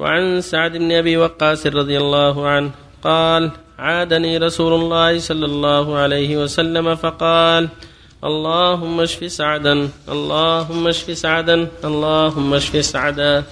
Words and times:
وعن 0.00 0.40
سعد 0.40 0.76
بن 0.76 0.92
أبي 0.92 1.16
وقاص 1.16 1.66
رضي 1.66 1.98
الله 1.98 2.48
عنه 2.48 2.70
قال 3.04 3.50
عادني 3.78 4.38
رسول 4.38 4.72
الله 4.72 5.18
صلى 5.18 5.46
الله 5.46 5.96
عليه 5.96 6.36
وسلم 6.36 6.94
فقال 6.94 7.68
اللهم 8.24 9.00
اشف 9.00 9.32
سعدا 9.32 9.88
اللهم 10.08 10.88
اشف 10.88 11.18
سعدا 11.18 11.68
اللهم 11.84 12.54
اشف 12.54 12.84
سعدا. 12.84 13.44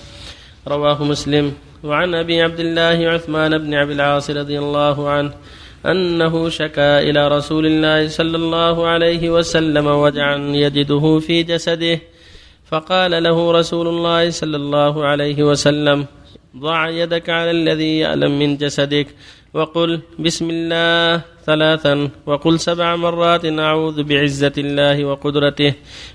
رواه 0.68 1.04
مسلم. 1.04 1.52
وعن 1.84 2.14
أبي 2.14 2.42
عبد 2.42 2.60
الله 2.60 3.10
عثمان 3.10 3.58
بن 3.58 3.74
أبي 3.74 3.92
العاص 3.92 4.30
رضي 4.30 4.58
الله 4.58 5.08
عنه 5.08 5.32
أنه 5.86 6.48
شكا 6.48 7.00
إلى 7.00 7.28
رسول 7.28 7.66
الله 7.66 8.08
صلى 8.08 8.36
الله 8.36 8.86
عليه 8.86 9.30
وسلم 9.30 9.86
وجعا 9.86 10.36
يجده 10.36 11.18
في 11.18 11.42
جسده 11.42 12.00
فقال 12.70 13.22
له 13.22 13.52
رسول 13.52 13.88
الله 13.88 14.30
صلى 14.30 14.56
الله 14.56 14.94
عليه 15.06 15.42
وسلم 15.42 16.06
ضع 16.56 16.88
يدك 16.88 17.30
على 17.30 17.50
الذي 17.50 17.98
يألم 17.98 18.38
من 18.38 18.56
جسدك 18.56 19.06
وقل 19.54 20.00
بسم 20.18 20.50
الله 20.50 21.22
ثلاثا 21.46 22.10
وقل 22.26 22.60
سبع 22.60 22.96
مرات 22.96 23.44
أعوذ 23.44 24.02
بعزة 24.02 24.52
الله 24.58 25.04
وقدرته 25.04 25.72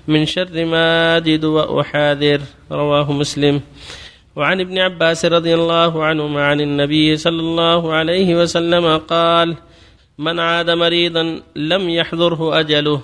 من 0.08 0.26
شر 0.26 0.64
ما 0.64 1.16
أجد 1.16 1.44
وأحاذر. 1.44 2.40
رواه 2.70 3.12
مسلم. 3.12 3.60
وعن 4.36 4.60
ابن 4.60 4.78
عباس 4.78 5.24
رضي 5.24 5.54
الله 5.54 6.04
عنهما 6.04 6.46
عن 6.46 6.60
النبي 6.60 7.16
صلى 7.16 7.40
الله 7.40 7.92
عليه 7.92 8.34
وسلم 8.42 8.96
قال 8.98 9.56
من 10.18 10.40
عاد 10.40 10.70
مريضا 10.70 11.40
لم 11.56 11.90
يحضره 11.90 12.60
أجله 12.60 13.00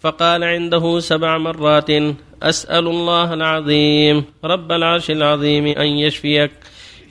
فقال 0.00 0.44
عنده 0.44 1.00
سبع 1.00 1.38
مرات 1.38 1.90
أسأل 2.42 2.86
الله 2.86 3.34
العظيم 3.34 4.24
رب 4.44 4.72
العرش 4.72 5.10
العظيم 5.10 5.66
أن 5.66 5.86
يشفيك. 5.86 6.50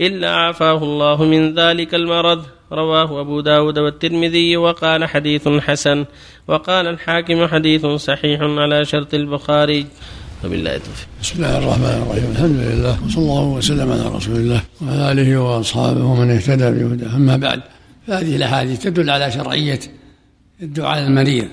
إلا 0.01 0.29
عافاه 0.29 0.83
الله 0.83 1.23
من 1.23 1.55
ذلك 1.55 1.95
المرض. 1.95 2.45
رواه 2.71 3.21
أبو 3.21 3.41
داود 3.41 3.79
والترمذي 3.79 4.57
وقال 4.57 5.05
حديث 5.05 5.47
حسن. 5.47 6.05
وقال 6.47 6.87
الحاكم 6.87 7.47
حديث 7.47 7.85
صحيح 7.85 8.41
على 8.41 8.85
شرط 8.85 9.13
البخاري. 9.13 9.85
وبالله 10.45 10.75
التوفيق. 10.75 11.07
بسم 11.21 11.43
الله 11.43 11.57
الرحمن 11.57 12.03
الرحيم. 12.03 12.31
الحمد 12.31 12.59
لله. 12.59 13.05
وصلى 13.05 13.23
الله 13.23 13.43
وسلم 13.43 13.91
على 13.91 14.15
رسول 14.15 14.35
الله 14.35 14.61
وعلى 14.81 15.11
آله 15.11 15.37
وأصحابه 15.41 16.03
ومن 16.05 16.31
اهتدى 16.31 16.71
بهداه. 16.71 17.15
أما 17.15 17.37
بعد 17.37 17.61
فهذه 18.07 18.35
الأحاديث 18.35 18.83
تدل 18.83 19.09
على 19.09 19.31
شرعية 19.31 19.79
الدعاء 20.61 21.03
للمريض 21.03 21.47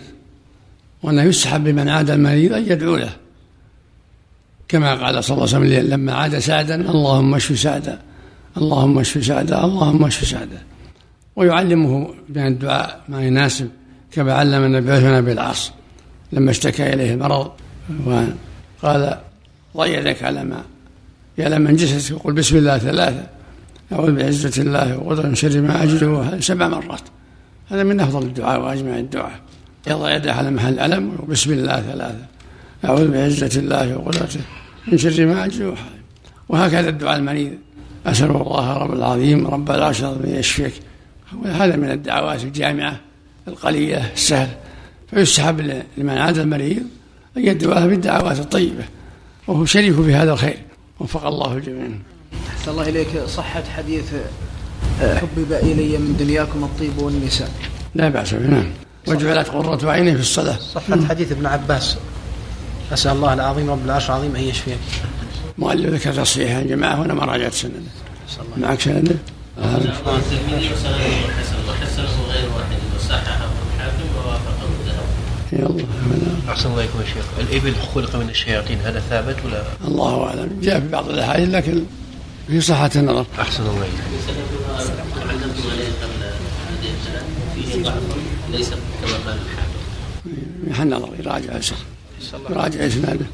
وأنه 1.02 1.22
يسحب 1.22 1.64
بمن 1.64 1.88
عاد 1.88 2.10
المريض 2.10 2.52
أن 2.52 2.62
يدعو 2.72 2.96
له. 2.96 3.23
كما 4.68 4.94
قال 4.94 5.24
صلى 5.24 5.34
الله 5.34 5.54
عليه 5.54 5.66
وسلم 5.66 5.90
لما 5.90 6.12
عاد 6.12 6.38
سعدا 6.38 6.90
اللهم 6.90 7.34
اشف 7.34 7.58
سعدا 7.58 7.98
اللهم 8.56 8.98
اشف 8.98 9.26
سعدا 9.26 9.64
اللهم 9.64 10.04
اشف 10.04 10.28
سعدا. 10.28 10.62
ويعلمه 11.36 12.14
من 12.28 12.46
الدعاء 12.46 13.00
ما 13.08 13.22
يناسب 13.22 13.68
كما 14.12 14.32
علم 14.34 14.64
النبي 14.64 15.20
بن 15.20 15.32
العاص 15.32 15.72
لما 16.32 16.50
اشتكى 16.50 16.94
إليه 16.94 17.14
المرض 17.14 17.50
وقال 18.06 19.18
ضع 19.76 19.86
يدك 19.86 20.22
على 20.22 20.44
ما 20.44 20.62
يعلم 21.38 21.62
من 21.62 21.76
جسدك 21.76 22.16
وقل 22.16 22.32
بسم 22.32 22.56
الله 22.56 22.78
ثلاثة 22.78 23.26
أعوذ 23.92 24.12
بعزة 24.12 24.62
الله 24.62 24.98
وقدر 24.98 25.26
من 25.26 25.34
شر 25.34 25.60
ما 25.60 25.82
اجد 25.82 26.40
سبع 26.40 26.68
مرات. 26.68 27.00
هذا 27.70 27.82
من 27.82 28.00
أفضل 28.00 28.22
الدعاء 28.22 28.60
وأجمع 28.60 28.98
الدعاء. 28.98 29.40
يضع 29.86 30.16
يده 30.16 30.34
على 30.34 30.50
محل 30.50 30.72
الالم 30.72 31.12
وبسم 31.18 31.52
الله 31.52 31.80
ثلاثة. 31.80 32.26
أعوذ 32.84 33.08
بعزة 33.08 33.60
الله 33.60 33.96
وقدرته. 33.96 34.40
من 34.86 34.98
شر 34.98 35.26
ما 35.26 35.44
اجد 35.44 35.74
وهكذا 36.48 36.88
الدعاء 36.88 37.16
المريض 37.16 37.52
أسأل 38.06 38.30
الله 38.30 38.76
رب 38.78 38.92
العظيم 38.92 39.46
رب 39.46 39.70
العرش 39.70 40.00
العظيم 40.00 40.36
يشفيك. 40.36 40.72
هذا 41.44 41.76
من 41.76 41.90
الدعوات 41.90 42.44
الجامعة 42.44 43.00
القليلة 43.48 44.12
السهلة 44.12 44.56
فيسحب 45.10 45.60
لمن 45.96 46.18
عاد 46.18 46.38
المريض 46.38 46.82
أن 47.36 47.46
يدعوه 47.46 47.86
بالدعوات 47.86 48.38
الطيبة. 48.38 48.84
وهو 49.46 49.64
شريك 49.64 49.94
في 49.94 50.14
هذا 50.14 50.32
الخير. 50.32 50.58
وفق 51.00 51.26
الله 51.26 51.52
الجميع 51.52 51.88
أحسن 52.48 52.70
الله 52.70 52.88
إليك. 52.88 53.18
صحة 53.26 53.62
حديث 53.76 54.12
آه، 55.02 55.18
حبب 55.18 55.52
إلي 55.52 55.98
من 55.98 56.16
دنياكم 56.18 56.64
الطيب 56.64 56.98
والنساء. 56.98 57.50
لا 57.94 58.08
بأس 58.08 58.34
به 58.34 58.46
نعم 58.46 58.66
وجعلت 59.08 59.48
قرة 59.48 59.90
عيني 59.90 60.14
في 60.14 60.20
الصلاة. 60.20 60.56
صحة 60.74 61.06
حديث 61.08 61.32
ابن 61.32 61.46
عباس. 61.46 61.96
أسأل 62.92 63.12
الله 63.12 63.34
العظيم 63.34 63.70
رب 63.70 63.84
العرش 63.84 64.10
العظيم 64.10 64.36
أن 64.36 64.42
يشفيك. 64.42 64.78
مؤلف 65.58 65.94
ذكر 65.94 66.12
تصحيح 66.12 66.50
يا 66.50 66.62
جماعة 66.62 67.00
وأنا 67.00 67.14
ما 67.14 67.24
راجعت 67.24 67.52
سنده 67.52 67.74
معك 68.56 68.80
سنده؟ 68.80 69.16
الترمذي 69.58 70.70
وسنده 70.72 70.98
حسن 71.38 71.56
وحسنه 71.68 72.22
غير 72.32 72.48
واحد 72.56 72.76
وصححه 72.96 73.48
الحاكم 73.74 74.08
ووافقه 74.16 74.68
الذهبي 74.80 75.62
يا 75.62 75.66
الله 75.66 75.84
أحسن 76.48 76.70
الله 76.70 76.82
يكون 76.82 77.02
شيخ. 77.14 77.24
الإبل 77.40 77.74
خلق 77.94 78.16
من 78.16 78.28
الشياطين 78.28 78.78
هذا 78.78 79.00
ثابت 79.00 79.36
ولا؟ 79.44 79.62
الله 79.84 80.26
أعلم. 80.26 80.58
جاء 80.62 80.80
في 80.80 80.88
بعض 80.88 81.08
الأحاديث 81.08 81.48
لكن 81.48 81.82
في 82.48 82.60
صحة 82.60 82.90
النظر. 82.96 83.26
أحسن 83.40 83.62
الله 83.62 83.86
ضعف 87.76 88.02
ليس 88.52 88.68
كما 88.68 89.16
قال 89.26 89.38
الحاكم. 89.44 90.70
يحن 90.70 90.94
نظر 90.94 91.08
يراجع 91.18 91.60
يراجع 92.50 92.86
اسناده 92.86 93.26